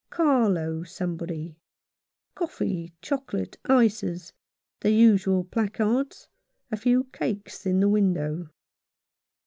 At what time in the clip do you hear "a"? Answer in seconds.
6.71-6.75